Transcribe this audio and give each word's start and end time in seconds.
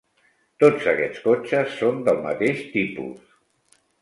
Tots 0.63 0.87
aquests 0.93 1.21
cotxes 1.25 1.75
són 1.83 2.01
del 2.09 2.23
mateix 2.25 2.65
tipus. 2.73 3.39